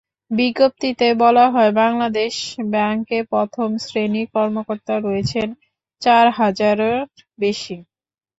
[0.31, 2.33] বিজ্ঞপ্তিতে বলা হয়, বাংলাদেশ
[2.71, 5.47] ব্যাংকে প্রথম শ্রেণির কর্মকর্তা রয়েছেন
[6.01, 6.97] চার হাজারের
[7.39, 7.75] বেশি।